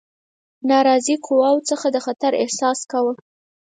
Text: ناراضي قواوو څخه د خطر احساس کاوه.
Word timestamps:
ناراضي 0.69 1.15
قواوو 1.25 1.65
څخه 1.69 1.87
د 1.91 1.97
خطر 2.05 2.31
احساس 2.43 2.79
کاوه. 2.91 3.13